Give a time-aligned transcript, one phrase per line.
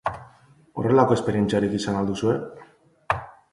[0.83, 2.35] Horrelako esperientziarik izan al duzue?